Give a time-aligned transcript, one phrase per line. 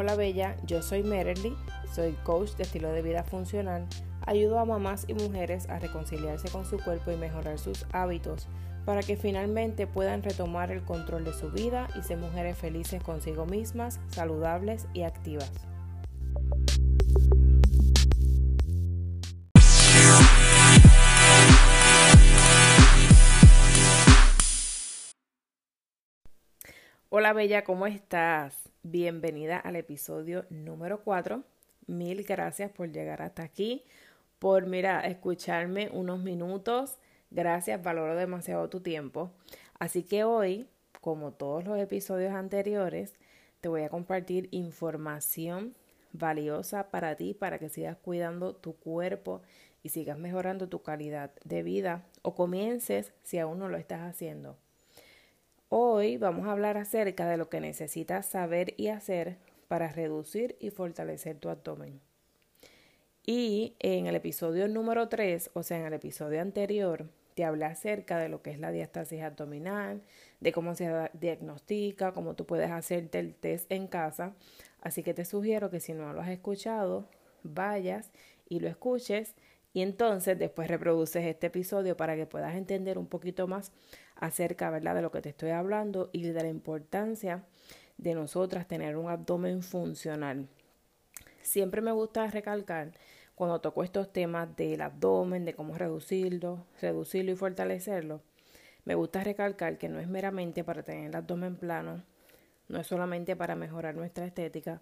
[0.00, 1.56] Hola Bella, yo soy Merely,
[1.92, 3.84] soy coach de estilo de vida funcional.
[4.24, 8.46] Ayudo a mamás y mujeres a reconciliarse con su cuerpo y mejorar sus hábitos
[8.84, 13.44] para que finalmente puedan retomar el control de su vida y ser mujeres felices consigo
[13.44, 15.50] mismas, saludables y activas.
[27.10, 28.54] Hola Bella, ¿cómo estás?
[28.82, 31.42] Bienvenida al episodio número 4.
[31.86, 33.82] Mil gracias por llegar hasta aquí,
[34.38, 36.98] por, mira, escucharme unos minutos.
[37.30, 39.30] Gracias, valoro demasiado tu tiempo.
[39.78, 40.68] Así que hoy,
[41.00, 43.14] como todos los episodios anteriores,
[43.62, 45.74] te voy a compartir información
[46.12, 49.40] valiosa para ti, para que sigas cuidando tu cuerpo
[49.82, 54.58] y sigas mejorando tu calidad de vida o comiences si aún no lo estás haciendo.
[55.98, 59.36] Hoy vamos a hablar acerca de lo que necesitas saber y hacer
[59.66, 62.00] para reducir y fortalecer tu abdomen.
[63.26, 68.16] Y en el episodio número 3, o sea, en el episodio anterior, te hablé acerca
[68.18, 70.00] de lo que es la diastasis abdominal,
[70.38, 74.36] de cómo se diagnostica, cómo tú puedes hacerte el test en casa.
[74.80, 77.08] Así que te sugiero que si no lo has escuchado,
[77.42, 78.12] vayas
[78.48, 79.34] y lo escuches
[79.72, 83.70] y entonces después reproduces este episodio para que puedas entender un poquito más
[84.18, 84.94] acerca ¿verdad?
[84.94, 87.44] de lo que te estoy hablando y de la importancia
[87.96, 90.46] de nosotras tener un abdomen funcional.
[91.42, 92.92] Siempre me gusta recalcar
[93.34, 98.20] cuando toco estos temas del abdomen, de cómo reducirlo, reducirlo y fortalecerlo,
[98.88, 102.02] me gusta recalcar que no es meramente para tener el abdomen plano,
[102.68, 104.80] no es solamente para mejorar nuestra estética,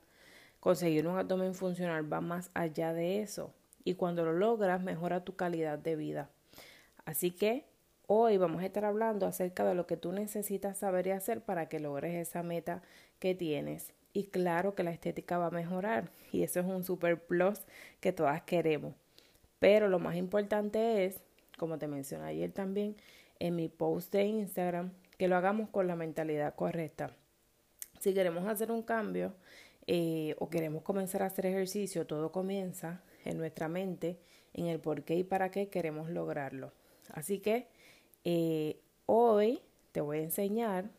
[0.61, 5.35] conseguir un abdomen funcional va más allá de eso y cuando lo logras mejora tu
[5.35, 6.31] calidad de vida.
[7.05, 7.67] Así que
[8.09, 11.69] Hoy vamos a estar hablando acerca de lo que tú necesitas saber y hacer para
[11.69, 12.81] que logres esa meta
[13.19, 13.93] que tienes.
[14.13, 17.59] Y claro que la estética va a mejorar y eso es un super plus
[17.99, 18.95] que todas queremos.
[19.59, 21.21] Pero lo más importante es,
[21.59, 22.95] como te mencioné ayer también
[23.41, 27.11] en mi post de Instagram, que lo hagamos con la mentalidad correcta.
[27.99, 29.35] Si queremos hacer un cambio
[29.89, 34.21] eh, o queremos comenzar a hacer ejercicio, todo comienza en nuestra mente,
[34.55, 36.73] en el por qué y para qué queremos lograrlo.
[37.13, 37.67] Así que
[38.29, 40.91] eh, hoy te voy a enseñar,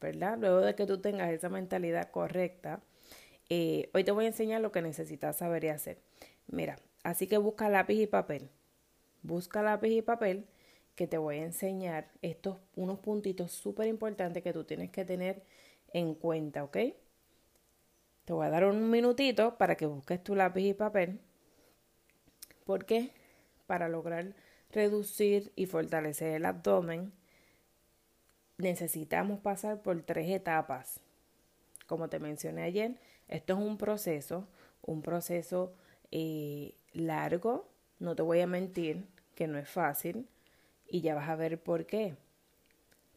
[0.00, 0.38] ¿verdad?
[0.38, 2.80] Luego de que tú tengas esa mentalidad correcta,
[3.50, 5.98] eh, hoy te voy a enseñar lo que necesitas saber y hacer.
[6.46, 8.48] Mira, así que busca lápiz y papel.
[9.22, 10.46] Busca lápiz y papel
[10.94, 15.42] que te voy a enseñar estos unos puntitos súper importantes que tú tienes que tener
[15.92, 16.78] en cuenta, ¿ok?
[18.24, 21.20] Te voy a dar un minutito para que busques tu lápiz y papel.
[22.64, 23.10] ¿Por qué?
[23.66, 24.34] Para lograr
[24.72, 27.12] reducir y fortalecer el abdomen,
[28.58, 31.00] necesitamos pasar por tres etapas.
[31.86, 32.96] Como te mencioné ayer,
[33.28, 34.46] esto es un proceso,
[34.82, 35.74] un proceso
[36.10, 37.68] eh, largo,
[37.98, 40.26] no te voy a mentir que no es fácil
[40.88, 42.16] y ya vas a ver por qué,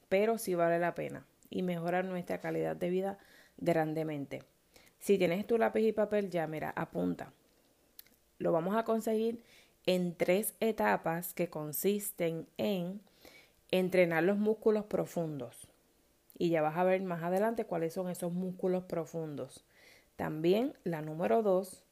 [0.10, 3.18] pero sí vale la pena y mejora nuestra calidad de vida
[3.58, 4.44] grandemente.
[5.00, 7.32] Si tienes tu lápiz y papel, ya mira, apunta.
[8.38, 9.44] Lo vamos a conseguir
[9.86, 13.02] en tres etapas que consisten en
[13.72, 15.68] entrenar los músculos profundos.
[16.38, 19.64] Y ya vas a ver más adelante cuáles son esos músculos profundos.
[20.16, 21.84] También la número dos,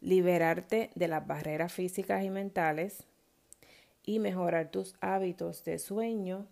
[0.00, 3.04] liberarte de las barreras físicas y mentales
[4.04, 6.46] y mejorar tus hábitos de sueño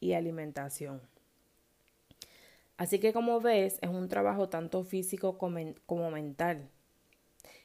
[0.00, 1.00] y alimentación.
[2.76, 6.68] Así que como ves, es un trabajo tanto físico como, mental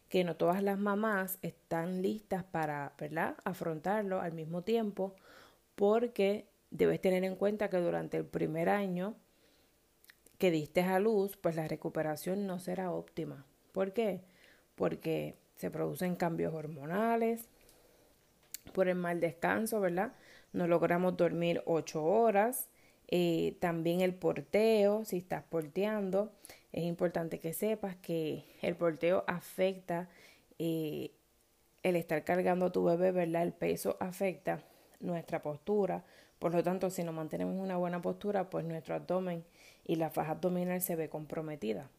[0.10, 5.16] que no todas las mamás están listas para, ¿verdad?, afrontarlo al mismo tiempo,
[5.76, 9.16] porque debes tener en cuenta que durante el primer año
[10.38, 13.46] que diste a luz, pues la recuperación no será óptima.
[13.72, 14.22] ¿Por qué?
[14.76, 17.48] Porque se producen cambios hormonales,
[18.74, 20.14] por el mal descanso, ¿verdad?
[20.54, 22.70] No logramos dormir ocho horas,
[23.08, 26.34] eh, también el porteo, si estás porteando,
[26.76, 30.10] es importante que sepas que el porteo afecta
[30.60, 31.12] eh,
[31.84, 33.44] el estar cargando a tu bebé, ¿verdad?
[33.44, 34.62] El peso afecta
[35.00, 36.04] nuestra postura.
[36.38, 39.46] Por lo tanto, si no mantenemos una buena postura, pues nuestro abdomen
[39.86, 41.90] y la faja abdominal se ve comprometida.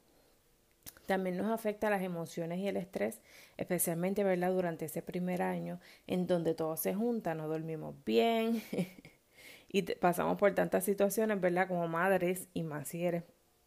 [1.06, 3.22] También nos afecta las emociones y el estrés,
[3.56, 4.52] especialmente ¿verdad?
[4.52, 8.62] durante ese primer año en donde todo se junta, no dormimos bien,
[9.68, 11.66] y pasamos por tantas situaciones, ¿verdad?
[11.66, 13.22] Como madres y más si eres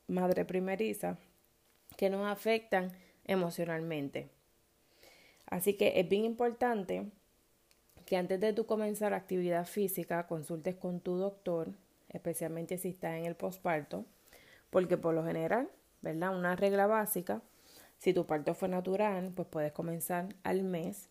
[0.10, 1.18] madre primeriza,
[1.98, 2.92] que nos afectan
[3.26, 4.30] emocionalmente.
[5.48, 7.06] Así que es bien importante
[8.06, 11.74] que antes de tú comenzar actividad física consultes con tu doctor,
[12.10, 14.06] especialmente si estás en el posparto,
[14.70, 15.70] porque por lo general,
[16.02, 16.36] ¿verdad?
[16.36, 17.42] Una regla básica
[17.98, 21.10] Si tu parto fue natural, pues puedes comenzar al mes.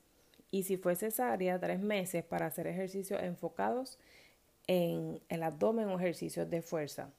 [0.51, 3.99] Y si fue cesárea, tres meses para hacer ejercicios enfocados
[4.67, 7.11] en el abdomen o ejercicios de fuerza.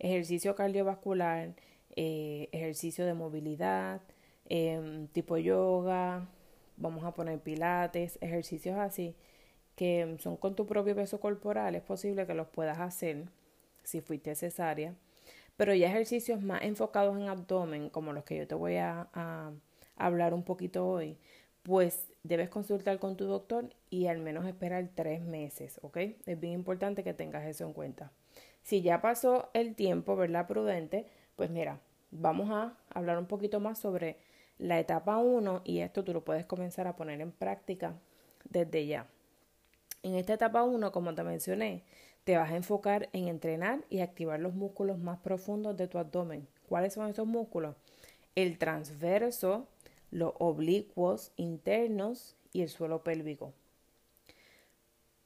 [0.00, 1.54] Ejercicio cardiovascular,
[1.96, 4.00] eh, ejercicio de movilidad,
[4.48, 6.28] em, tipo yoga,
[6.76, 9.14] vamos a poner pilates, ejercicios así
[9.80, 13.24] que son con tu propio peso corporal, es posible que los puedas hacer
[13.82, 14.94] si fuiste cesárea.
[15.56, 19.52] Pero ya ejercicios más enfocados en abdomen, como los que yo te voy a, a
[19.96, 21.16] hablar un poquito hoy,
[21.62, 25.96] pues debes consultar con tu doctor y al menos esperar tres meses, ¿ok?
[26.26, 28.12] Es bien importante que tengas eso en cuenta.
[28.62, 30.46] Si ya pasó el tiempo, ¿verdad?
[30.46, 31.80] Prudente, pues mira,
[32.10, 34.18] vamos a hablar un poquito más sobre
[34.58, 37.94] la etapa 1 y esto tú lo puedes comenzar a poner en práctica
[38.44, 39.06] desde ya.
[40.02, 41.82] En esta etapa 1, como te mencioné,
[42.24, 46.46] te vas a enfocar en entrenar y activar los músculos más profundos de tu abdomen.
[46.68, 47.74] ¿Cuáles son esos músculos?
[48.34, 49.66] El transverso,
[50.10, 53.52] los oblicuos internos y el suelo pélvico.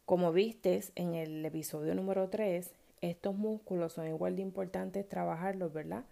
[0.04, 2.70] Como vistes en el episodio número 3,
[3.10, 6.04] estos músculos son igual de importantes trabajarlos, ¿verdad?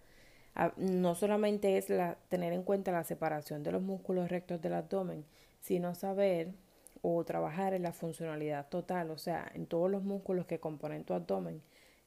[0.77, 1.87] No solamente es
[2.29, 5.25] tener en cuenta la separación de los músculos rectos del abdomen,
[5.61, 6.53] sino saber
[7.01, 11.13] o trabajar en la funcionalidad total, o sea, en todos los músculos que componen tu
[11.13, 11.61] abdomen,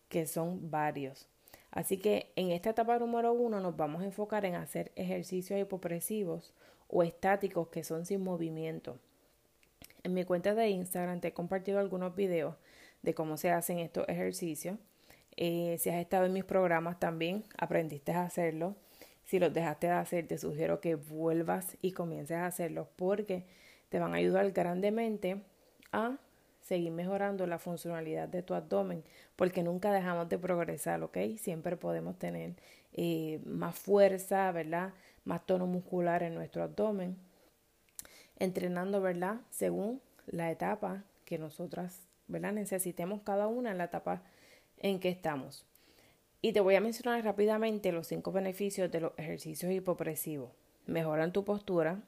[0.09, 1.29] que son varios.
[1.71, 6.55] Así que en esta etapa número uno nos vamos a enfocar en hacer ejercicios hipopresivos
[6.89, 8.99] o estáticos que son sin movimiento.
[10.03, 12.55] En mi cuenta de Instagram te he compartido algunos videos
[13.07, 14.79] de cómo se hacen estos ejercicios.
[15.37, 18.75] Eh, si has estado en mis programas también aprendiste a hacerlo.
[19.25, 23.45] Si los dejaste de hacer, te sugiero que vuelvas y comiences a hacerlos porque
[23.91, 25.41] te van a ayudar grandemente
[25.93, 26.19] a
[26.63, 29.05] seguir mejorando la funcionalidad de tu abdomen,
[29.37, 31.19] porque nunca dejamos de progresar, ¿ok?
[31.39, 32.55] Siempre podemos tener
[32.93, 34.93] eh, más fuerza, ¿verdad?
[35.25, 37.17] Más tono muscular en nuestro abdomen,
[38.41, 39.37] entrenando, ¿verdad?
[39.51, 42.53] Según la etapa que nosotras, ¿verdad?
[42.53, 44.23] Necesitemos cada una en la etapa
[44.79, 45.65] en que estamos.
[46.43, 50.51] Y te voy a mencionar rápidamente los cinco beneficios de los ejercicios hipopresivos.
[50.87, 52.03] Mejoran tu postura,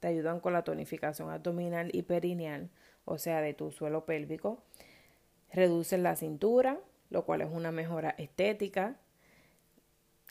[0.00, 2.70] te ayudan con la tonificación abdominal y perineal,
[3.04, 4.62] o sea, de tu suelo pélvico.
[5.52, 6.78] Reducen la cintura,
[7.10, 8.96] lo cual es una mejora estética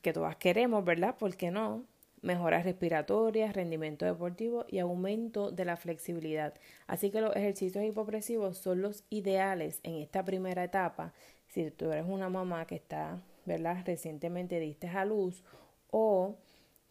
[0.01, 1.15] que todas queremos, ¿verdad?
[1.17, 1.85] ¿Por qué no?
[2.23, 6.53] Mejoras respiratorias, rendimiento deportivo y aumento de la flexibilidad.
[6.87, 11.13] Así que los ejercicios hipopresivos son los ideales en esta primera etapa.
[11.47, 13.83] Si tú eres una mamá que está, ¿verdad?
[13.85, 15.43] Recientemente diste a luz
[15.91, 16.37] o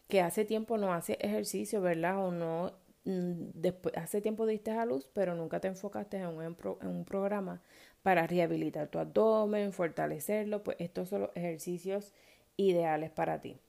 [0.07, 2.25] que hace tiempo no hace ejercicio, ¿verdad?
[2.25, 2.71] O no,
[3.05, 7.05] mm, después, hace tiempo diste a luz, pero nunca te enfocaste en un, en un
[7.05, 7.61] programa
[8.03, 12.13] para rehabilitar tu abdomen, fortalecerlo, pues estos son los ejercicios
[12.57, 13.59] ideales para ti.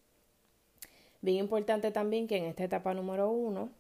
[1.25, 3.71] Bien importante también que en esta etapa número uno,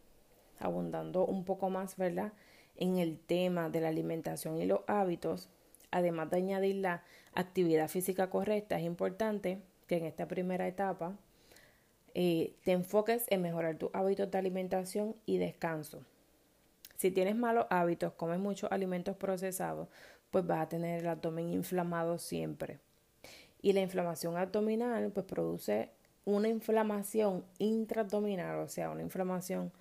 [0.59, 2.33] abundando un poco más, ¿verdad?
[2.75, 5.51] En el tema de la alimentación y los hábitos,
[5.91, 7.03] además de añadir la
[7.35, 11.19] actividad física correcta, es importante que en esta primera etapa
[12.15, 16.03] eh, te enfoques en mejorar tus hábitos de alimentación y descanso.
[16.97, 19.89] Si tienes malos hábitos, comes muchos alimentos procesados,
[20.31, 22.79] pues vas a tener el abdomen inflamado siempre.
[23.61, 25.91] Y la inflamación abdominal, pues produce
[26.25, 29.73] una inflamación intraabdominal, o sea, una inflamación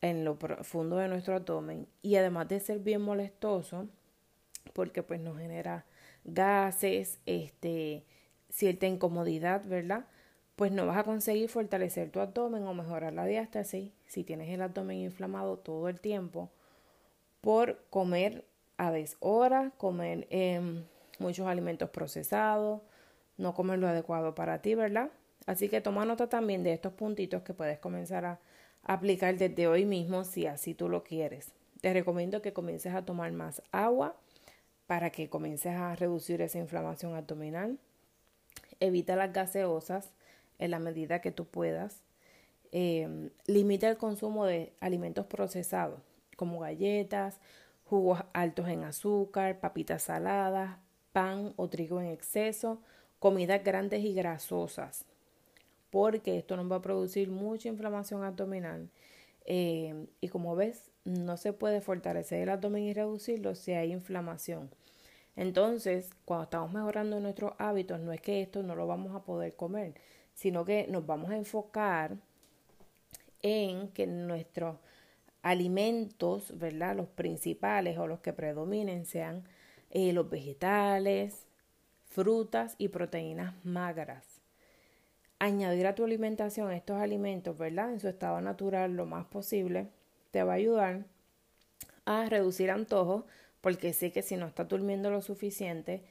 [0.00, 1.86] en lo profundo de nuestro abdomen.
[2.02, 3.88] Y además de ser bien molestoso,
[4.72, 5.84] porque pues nos genera
[6.24, 8.04] gases, este,
[8.50, 10.06] cierta incomodidad, ¿verdad?
[10.60, 14.60] pues no vas a conseguir fortalecer tu abdomen o mejorar la diástasis si tienes el
[14.60, 16.50] abdomen inflamado todo el tiempo
[17.40, 18.44] por comer
[18.76, 20.84] a deshora, comer em,
[21.18, 22.82] muchos alimentos procesados,
[23.38, 25.08] no comer lo adecuado para ti, ¿verdad?
[25.46, 28.40] Así que toma nota también de estos puntitos que puedes comenzar a
[28.82, 31.52] aplicar desde hoy mismo si así tú lo quieres.
[31.80, 34.16] Te recomiendo que comiences a tomar más agua
[34.86, 37.78] para que comiences a reducir esa inflamación abdominal.
[38.80, 40.10] Evita las gaseosas
[40.58, 42.02] en la medida que tú puedas.
[42.72, 46.00] Eh, limita el consumo de alimentos procesados
[46.40, 47.38] como galletas,
[47.84, 50.78] jugos altos en azúcar, papitas saladas,
[51.12, 52.80] pan o trigo en exceso,
[53.18, 55.04] comidas grandes y grasosas,
[55.90, 58.88] porque esto nos va a producir mucha inflamación abdominal.
[59.46, 64.70] Eh, y como ves, no se puede fortalecer el abdomen y reducirlo si hay inflamación.
[65.36, 69.54] Entonces, cuando estamos mejorando nuestros hábitos, no es que esto no lo vamos a poder
[69.56, 69.94] comer,
[70.34, 72.16] sino que nos vamos a enfocar
[73.42, 74.76] en que nuestros
[75.42, 76.96] alimentos, ¿verdad?
[76.96, 79.44] Los principales o los que predominen sean
[79.90, 81.46] eh, los vegetales,
[82.08, 84.29] frutas y proteínas magras.
[85.40, 87.92] Añadir a tu alimentación estos alimentos, ¿verdad?
[87.92, 89.88] En su estado natural lo más posible,
[90.30, 91.06] te va a ayudar
[92.04, 93.24] a reducir antojos,
[93.60, 96.04] porque sé que si no estás durmiendo lo suficiente,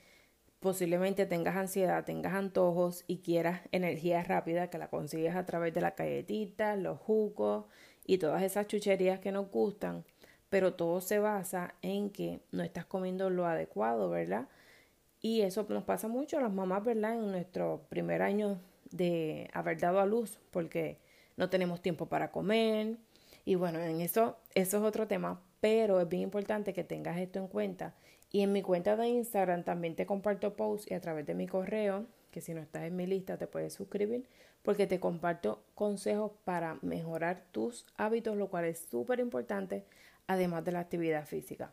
[0.60, 5.82] posiblemente tengas ansiedad, tengas antojos y quieras energía rápida que la consigues a través de
[5.82, 7.66] la galletita, los jugos
[8.06, 10.06] y todas esas chucherías que nos gustan,
[10.50, 14.48] pero todo se basa en que no estás comiendo lo adecuado, ¿verdad?
[15.22, 17.14] Y eso nos pasa mucho a las mamás, ¿verdad?
[17.14, 18.60] En nuestro primer año
[18.92, 20.98] de haber dado a luz, porque
[21.38, 22.98] no tenemos tiempo para comer.
[23.46, 27.40] Y bueno, en eso, eso es otro tema, pero es bien importante que tengas esto
[27.40, 27.96] en cuenta.
[28.32, 31.48] Y en mi cuenta de Instagram también te comparto posts y a través de mi
[31.48, 34.28] correo, que si no estás en mi lista te puedes suscribir,
[34.62, 39.84] porque te comparto consejos para mejorar tus hábitos, lo cual es súper importante,
[40.28, 41.72] además de la actividad física.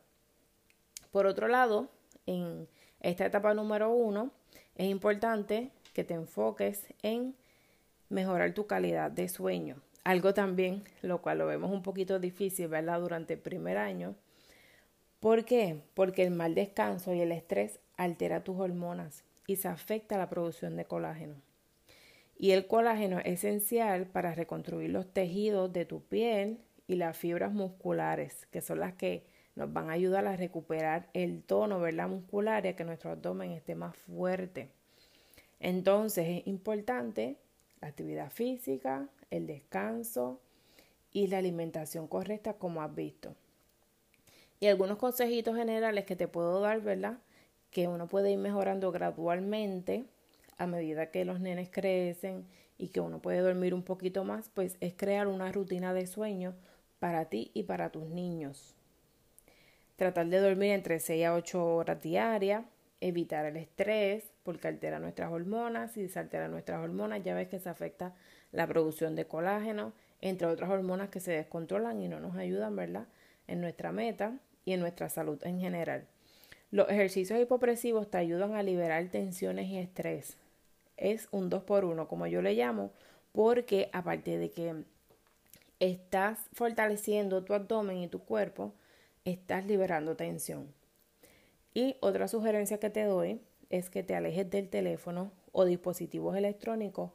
[1.10, 1.90] Por otro lado,
[2.24, 2.68] en
[3.00, 4.30] esta etapa número uno,
[4.76, 7.34] es importante que te enfoques en
[8.10, 9.76] mejorar tu calidad de sueño.
[10.04, 13.00] Algo también, lo cual lo vemos un poquito difícil, ¿verdad?
[13.00, 14.14] Durante el primer año.
[15.20, 15.80] ¿Por qué?
[15.94, 20.76] Porque el mal descanso y el estrés altera tus hormonas y se afecta la producción
[20.76, 21.36] de colágeno.
[22.36, 27.54] Y el colágeno es esencial para reconstruir los tejidos de tu piel y las fibras
[27.54, 29.24] musculares, que son las que
[29.54, 32.08] nos van a ayudar a recuperar el tono ¿verdad?
[32.08, 34.75] muscular y a que nuestro abdomen esté más fuerte.
[35.60, 37.36] Entonces es importante
[37.80, 40.40] la actividad física, el descanso
[41.12, 43.34] y la alimentación correcta como has visto.
[44.60, 47.18] Y algunos consejitos generales que te puedo dar, ¿verdad?
[47.70, 50.04] Que uno puede ir mejorando gradualmente
[50.58, 52.46] a medida que los nenes crecen
[52.78, 56.54] y que uno puede dormir un poquito más, pues es crear una rutina de sueño
[56.98, 58.74] para ti y para tus niños.
[59.96, 62.64] Tratar de dormir entre 6 a 8 horas diarias,
[63.00, 67.58] evitar el estrés, porque altera nuestras hormonas, si se altera nuestras hormonas ya ves que
[67.58, 68.14] se afecta
[68.52, 73.08] la producción de colágeno, entre otras hormonas que se descontrolan y no nos ayudan, ¿verdad?
[73.48, 76.06] En nuestra meta y en nuestra salud en general.
[76.70, 80.36] Los ejercicios hipopresivos te ayudan a liberar tensiones y estrés.
[80.96, 82.92] Es un 2 por 1 como yo le llamo,
[83.32, 84.84] porque aparte de que
[85.80, 88.72] estás fortaleciendo tu abdomen y tu cuerpo,
[89.24, 90.72] estás liberando tensión.
[91.74, 97.10] Y otra sugerencia que te doy es que te alejes del teléfono o dispositivos electrónicos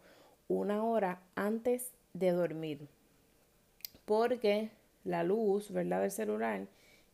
[0.48, 2.88] una hora antes de dormir.
[4.06, 4.72] Porque
[5.04, 6.68] la luz, ¿verdad?, del celular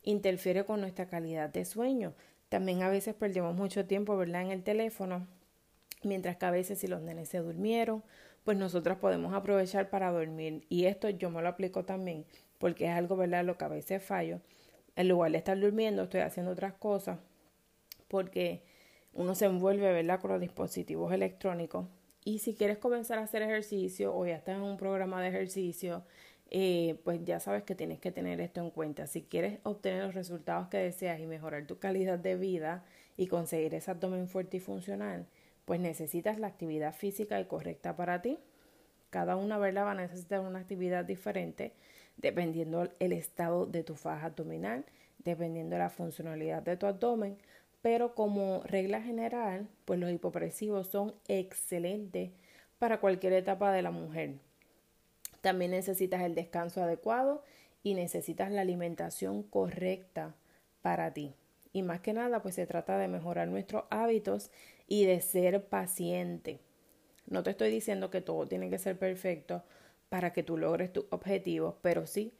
[0.03, 2.13] interfiere con nuestra calidad de sueño.
[2.49, 5.27] También a veces perdemos mucho tiempo, ¿verdad?, en el teléfono,
[6.03, 8.03] mientras que a veces si los nenes se durmieron,
[8.43, 10.65] pues nosotros podemos aprovechar para dormir.
[10.69, 12.25] Y esto yo me lo aplico también,
[12.57, 14.39] porque es algo, ¿verdad?, lo que a veces fallo.
[14.95, 17.19] En lugar de estar durmiendo, estoy haciendo otras cosas,
[18.07, 18.63] porque
[19.17, 21.87] uno se envuelve, ¿verdad?, con los dispositivos electrónicos.
[22.23, 26.03] Y si quieres comenzar a hacer ejercicio o ya estás en un programa de ejercicio,
[26.51, 29.07] eh, pues ya sabes que tienes que tener esto en cuenta.
[29.07, 32.85] Si quieres obtener los resultados que deseas y mejorar tu calidad de vida
[33.17, 35.25] y conseguir ese abdomen fuerte y funcional,
[35.65, 38.37] pues necesitas la actividad física y correcta para ti.
[39.09, 39.85] Cada una, ¿verdad?
[39.85, 41.73] Va a necesitar una actividad diferente
[42.17, 44.85] dependiendo el estado de tu faja abdominal,
[45.23, 47.37] dependiendo de la funcionalidad de tu abdomen,
[47.87, 52.31] pero como regla general, pues los hipopresivos son excelentes
[52.79, 54.39] para cualquier etapa de la mujer.
[55.39, 57.45] También necesitas el descanso adecuado
[57.83, 60.35] y necesitas la alimentación correcta
[60.81, 61.33] para ti.
[61.71, 64.51] Y más que nada, pues se trata de mejorar nuestros hábitos
[64.89, 66.59] y de ser paciente.
[67.25, 69.63] No te estoy diciendo que todo tiene que ser perfecto
[70.09, 72.33] para que tú logres tus objetivos, pero sí,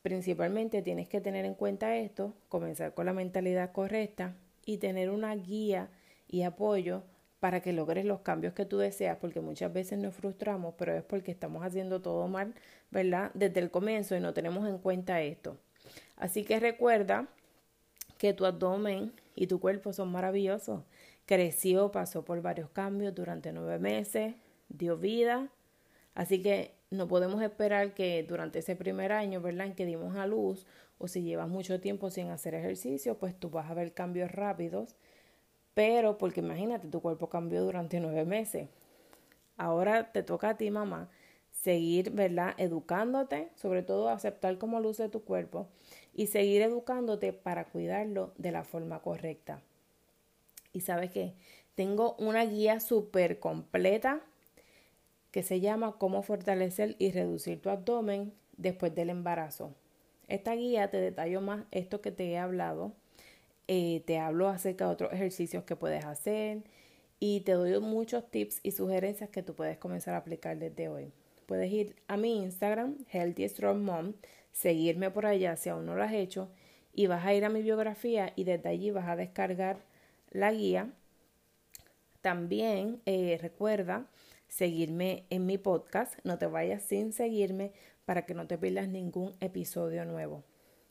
[0.00, 5.34] principalmente tienes que tener en cuenta esto, comenzar con la mentalidad correcta y tener una
[5.34, 5.90] guía
[6.28, 7.02] y apoyo
[7.40, 11.02] para que logres los cambios que tú deseas, porque muchas veces nos frustramos, pero es
[11.02, 12.54] porque estamos haciendo todo mal,
[12.90, 13.30] ¿verdad?
[13.34, 15.58] Desde el comienzo y no tenemos en cuenta esto.
[16.16, 17.28] Así que recuerda
[18.16, 20.84] que tu abdomen y tu cuerpo son maravillosos.
[21.26, 24.34] Creció, pasó por varios cambios durante nueve meses,
[24.70, 25.48] dio vida.
[26.14, 30.26] Así que no podemos esperar que durante ese primer año, ¿verdad?, en que dimos a
[30.26, 30.66] luz,
[31.04, 34.96] o si llevas mucho tiempo sin hacer ejercicio, pues tú vas a ver cambios rápidos.
[35.74, 38.68] Pero, porque imagínate, tu cuerpo cambió durante nueve meses.
[39.58, 41.10] Ahora te toca a ti, mamá,
[41.50, 45.68] seguir, ¿verdad?, educándote, sobre todo aceptar cómo luce tu cuerpo
[46.14, 49.60] y seguir educándote para cuidarlo de la forma correcta.
[50.72, 51.34] Y sabes qué,
[51.74, 54.22] tengo una guía súper completa
[55.30, 59.74] que se llama Cómo fortalecer y reducir tu abdomen después del embarazo.
[60.28, 62.92] Esta guía te detallo más esto que te he hablado.
[63.68, 66.62] Eh, te hablo acerca de otros ejercicios que puedes hacer
[67.18, 71.12] y te doy muchos tips y sugerencias que tú puedes comenzar a aplicar desde hoy.
[71.46, 74.12] Puedes ir a mi Instagram, Healthy Strong Mom,
[74.52, 76.50] seguirme por allá si aún no lo has hecho
[76.92, 79.78] y vas a ir a mi biografía y desde allí vas a descargar
[80.30, 80.90] la guía.
[82.20, 84.06] También eh, recuerda
[84.48, 87.72] seguirme en mi podcast, no te vayas sin seguirme
[88.04, 90.44] para que no te pierdas ningún episodio nuevo.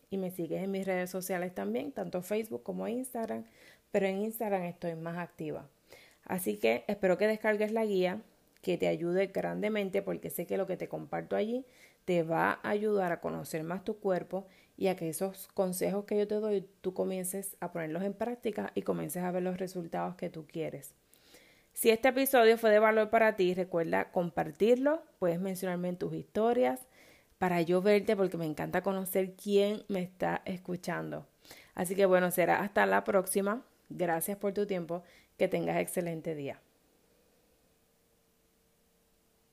[0.09, 3.45] Y me sigues en mis redes sociales también, tanto Facebook como Instagram,
[3.91, 5.67] pero en Instagram estoy más activa.
[6.25, 8.21] Así que espero que descargues la guía,
[8.61, 11.65] que te ayude grandemente porque sé que lo que te comparto allí
[12.05, 16.17] te va a ayudar a conocer más tu cuerpo y a que esos consejos que
[16.17, 20.15] yo te doy tú comiences a ponerlos en práctica y comiences a ver los resultados
[20.15, 20.93] que tú quieres.
[21.73, 26.87] Si este episodio fue de valor para ti, recuerda compartirlo, puedes mencionarme en tus historias
[27.43, 31.27] para yo verte porque me encanta conocer quién me está escuchando.
[31.75, 33.65] Así que bueno, será hasta la próxima.
[33.89, 35.03] Gracias por tu tiempo.
[35.37, 36.61] Que tengas excelente día.